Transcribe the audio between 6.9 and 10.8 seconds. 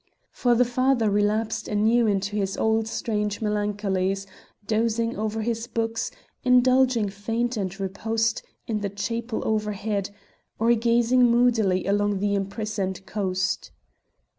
feint and riposte in the chapel overhead, or